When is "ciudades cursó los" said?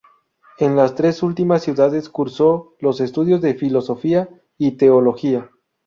1.61-3.01